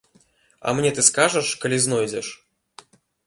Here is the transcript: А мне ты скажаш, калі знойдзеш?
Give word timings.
А 0.59 0.69
мне 0.77 0.89
ты 0.99 1.03
скажаш, 1.09 1.51
калі 1.65 1.77
знойдзеш? 1.85 2.27